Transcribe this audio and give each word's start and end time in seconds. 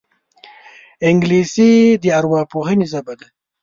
انګلیسي 1.09 1.71
د 2.01 2.03
ارواپوهنې 2.19 2.85
ژبه 2.91 3.13
ده 3.19 3.27